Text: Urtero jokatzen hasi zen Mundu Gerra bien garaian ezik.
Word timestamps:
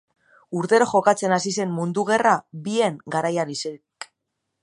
Urtero 0.59 0.87
jokatzen 0.93 1.35
hasi 1.35 1.53
zen 1.59 1.75
Mundu 1.81 2.07
Gerra 2.09 2.33
bien 2.69 2.99
garaian 3.17 3.55
ezik. 3.59 4.09